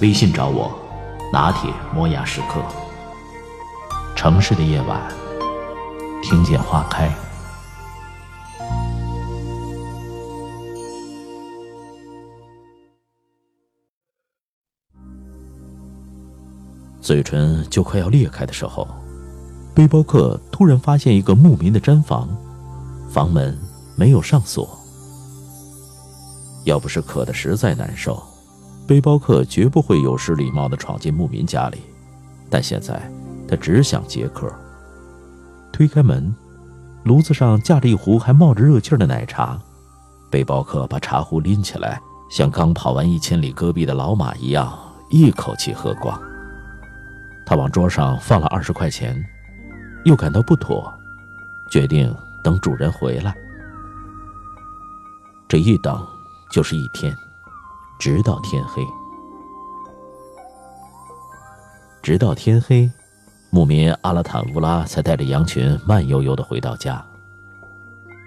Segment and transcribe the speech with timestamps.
[0.00, 0.72] 微信找我，
[1.30, 2.62] 拿铁磨牙时刻。
[4.16, 5.12] 城市的夜晚，
[6.22, 7.14] 听见花开。
[17.02, 18.88] 嘴唇就快要裂开的时候，
[19.74, 22.26] 背包客突然发现一个牧民的毡房，
[23.10, 23.58] 房门
[23.96, 24.78] 没有上锁。
[26.64, 28.22] 要不是渴得实在难受，
[28.90, 31.78] 背包客绝不会有失礼貌地闯进牧民家里。
[32.50, 33.00] 但现在，
[33.46, 34.52] 他只想接客。
[35.70, 36.34] 推开门，
[37.04, 39.56] 炉子上架着一壶还冒着热气的奶茶。
[40.28, 42.00] 背包客把茶壶拎起来，
[42.32, 44.76] 像刚跑完一千里戈壁的老马一样，
[45.08, 46.20] 一口气喝光。
[47.46, 49.24] 他往桌上放了二十块钱，
[50.04, 50.92] 又感到不妥，
[51.70, 52.12] 决定
[52.42, 53.32] 等主人回来。
[55.48, 56.04] 这一等
[56.50, 57.16] 就是一天，
[58.00, 58.82] 直到天黑。
[62.02, 62.90] 直到天黑，
[63.50, 67.04] 牧民阿拉坦乌拉才带着羊群慢悠悠的回到家。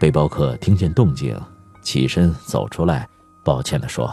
[0.00, 1.40] 背包客听见动静，
[1.82, 3.08] 起身走出来，
[3.44, 4.10] 抱歉的说：“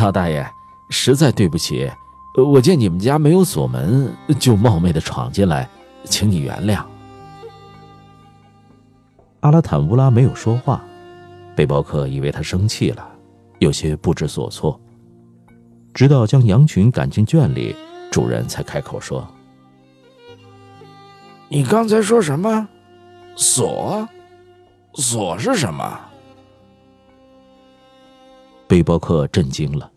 [0.00, 0.50] 老大爷，
[0.88, 1.90] 实在对不起。”
[2.36, 5.68] 我见你们家没有锁门，就冒昧的闯进来，
[6.04, 6.82] 请你原谅。
[9.40, 10.80] 阿拉坦乌拉没有说话，
[11.56, 13.07] 背包客以为他生气了，
[13.58, 14.80] 有些不知所措。
[15.94, 17.74] 直到将羊群赶进圈里，
[18.10, 19.26] 主人才开口说
[21.48, 22.68] ：“你刚才说什么？
[23.34, 24.08] 锁？
[24.94, 26.00] 锁是什么？
[28.68, 29.90] 背包客震惊了，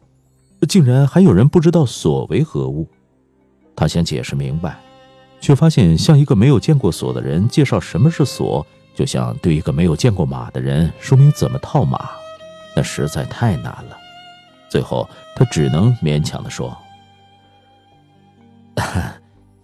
[0.68, 2.88] 竟然还有人不知道锁为何物。
[3.76, 4.80] 他想解释明白，
[5.40, 12.10] 却发现向一个没有见过锁的人介绍什么是锁，就像对一个没有见过马的人说明怎么套马，
[12.76, 13.98] 那实在太难了。
[14.70, 16.78] 最后，他只能勉强的说：“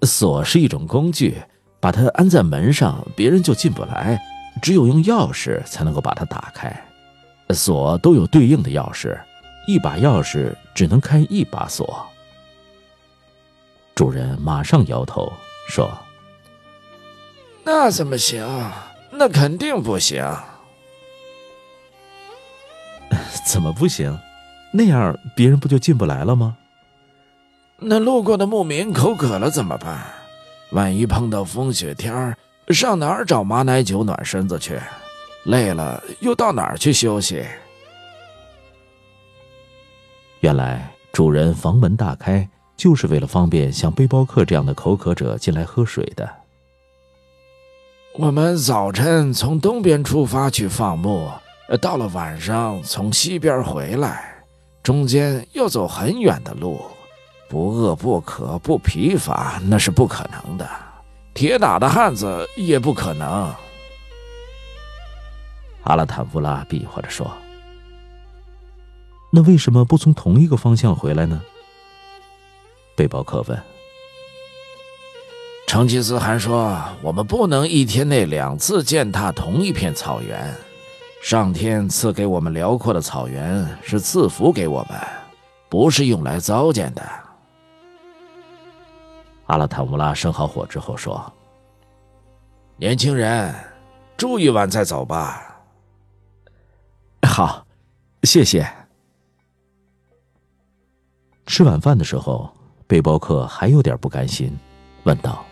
[0.03, 1.41] 锁是一种工具，
[1.79, 4.19] 把它安在门上，别人就进不来，
[4.61, 6.75] 只有用钥匙才能够把它打开。
[7.51, 9.17] 锁都有对应的钥匙，
[9.65, 12.05] 一把钥匙只能开一把锁。”
[13.95, 15.31] 主人马上摇头
[15.67, 15.89] 说
[17.63, 18.45] 那怎么行？
[19.09, 20.21] 那肯定不行。
[23.45, 24.17] ：“怎么不行？
[24.73, 26.57] 那样别人不就进不来了吗？”
[27.79, 30.03] 那路过的牧民口渴了怎么办？
[30.71, 32.37] 万一碰到风雪天儿，
[32.69, 34.79] 上哪儿找马奶酒暖身子去？
[35.45, 37.45] 累了又到哪儿去休息？
[40.41, 46.29] 原来主人房门大开，就是为了方便像背包客这样的口渴者进来喝水的。
[48.13, 51.29] 我们早晨从东边出发去放牧，
[51.69, 54.43] 呃到了晚上从西边回来，
[54.81, 56.81] 中间要走很远的路，
[57.49, 60.69] 不饿不渴不疲乏那是不可能的，
[61.33, 63.53] 铁打的汉子也不可能。
[65.83, 67.29] 阿拉坦布拉比划着说
[69.31, 71.41] ：“那为什么不从同一个方向回来呢？”
[72.95, 73.61] 背包客问。
[75.67, 80.55] 成吉思汗说：“我们不能一天内两次践踏同一片草原。
[81.21, 84.97] 上天赐给我们辽阔的草原，是赐福给我们，
[85.67, 87.03] 不是用来糟践的。”
[89.47, 91.33] 阿拉坦乌拉生好火之后说
[92.77, 93.53] 年轻人，
[94.15, 95.57] 住一晚再走吧。
[97.27, 97.65] “好，
[98.23, 98.65] 谢谢。”
[101.45, 102.49] 吃晚饭的时候，
[102.85, 104.55] 背包客还有点不甘心，
[105.03, 105.43] 问道：“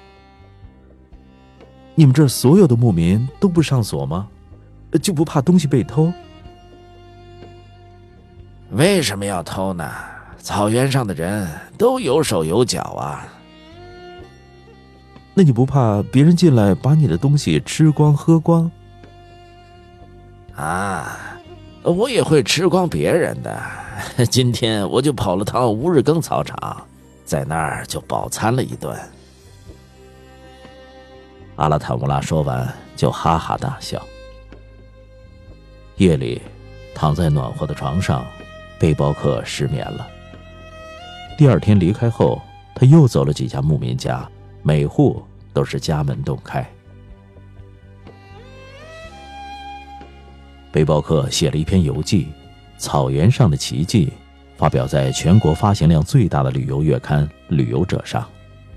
[1.96, 4.30] 你们这所有的牧民都不上锁吗？
[4.98, 6.12] 就不怕东西被偷？”
[8.72, 9.90] 为什么要偷呢？
[10.40, 13.26] 草原上的人都有手有脚啊。
[15.34, 18.70] 那你不怕别人进来把你的东西吃光喝光？
[20.56, 21.18] 啊，
[21.82, 23.60] 我也会吃光别人的。
[24.30, 26.86] 今天我就跑了趟乌日更草场，
[27.26, 28.96] 在那儿就饱餐了一顿。
[31.56, 34.02] 阿拉坦乌拉说完就哈哈大笑。
[35.98, 36.42] 夜里，
[36.94, 38.26] 躺在暖和的床上，
[38.78, 40.06] 背包客失眠了。
[41.38, 42.42] 第二天离开后，
[42.74, 44.30] 他又走了几家牧民家，
[44.62, 46.66] 每户都是家门洞开。
[50.72, 52.26] 背包客写了一篇游记
[52.78, 54.08] 《草原上的奇迹》，
[54.58, 58.28] 发表在全国发行量最大的旅游月刊《旅游者》上，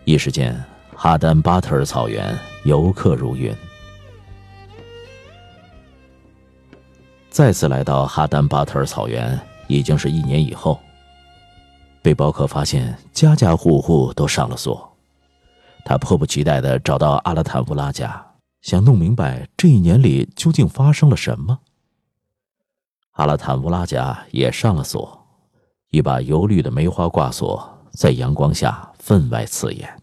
[0.05, 0.56] 一时间，
[0.94, 2.32] 哈丹巴特尔草原
[2.62, 3.53] 游客如云。
[7.31, 9.39] 再次来到哈丹巴特尔草原，
[9.69, 10.79] 已经是一年以后。
[12.03, 14.97] 背包客发现家家户户都上了锁，
[15.85, 21.61] 他迫不及待地找到阿拉坦乌拉家，想弄明白这一年里究竟发生了什么。
[23.13, 25.27] 阿拉坦乌拉家也上了锁，
[25.91, 30.01] 一把油绿的梅花挂锁在阳光下分外刺眼。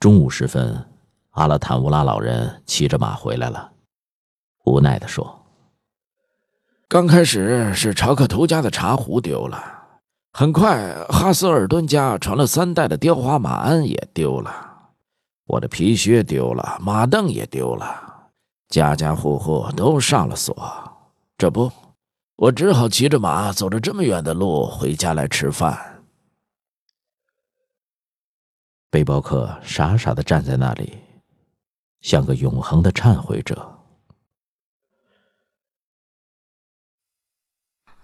[0.00, 0.84] 中午时分，
[1.32, 3.72] 阿拉坦乌拉老人骑着马回来了，
[4.64, 5.44] 无奈地说。
[6.88, 9.58] 刚开始是查克图家的茶壶丢了，
[10.34, 14.90] 很快哈斯尔顿家传了三代的雕花马鞍也丢了，
[15.46, 18.28] 我的皮靴丢了，马凳也丢了，
[18.68, 20.54] 家家户户都上了锁。
[21.38, 21.72] 这不，
[22.36, 26.04] 我只好骑着马走着这么远的路回家来吃饭。
[28.90, 30.98] 背包客傻傻的站在那里，
[32.02, 33.78] 像个永恒的忏悔者。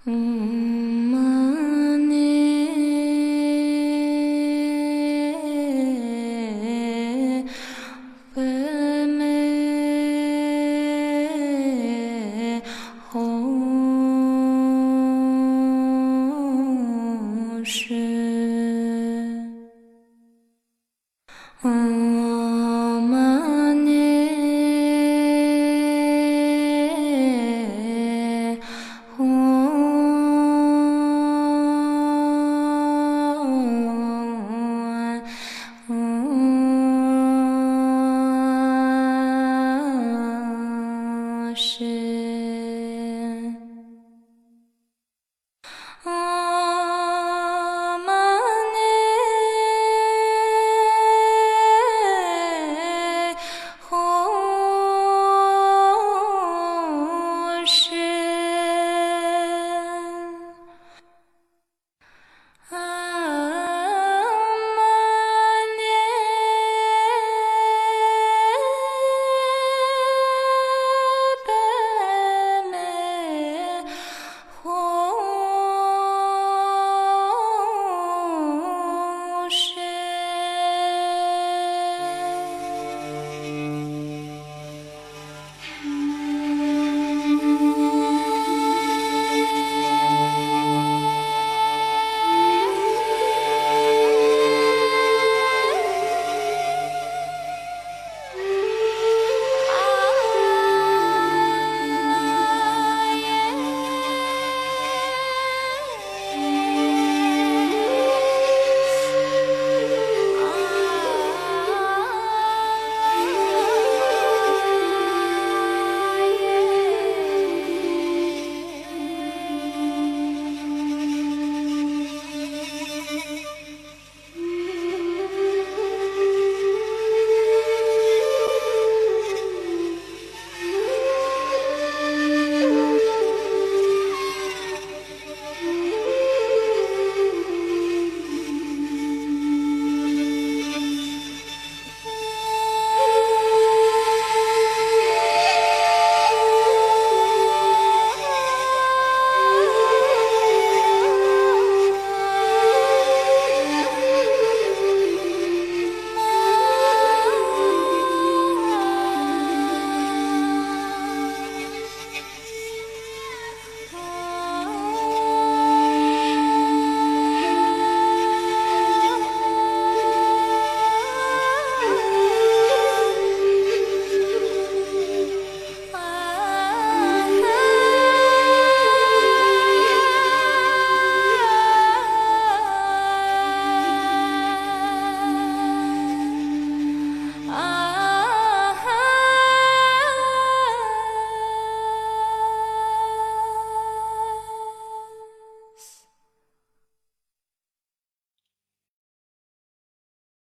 [0.05, 0.49] 嗯。